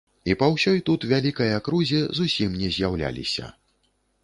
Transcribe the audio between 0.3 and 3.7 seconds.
І па ўсёй тут вялікай акрузе зусім не з'яўляліся.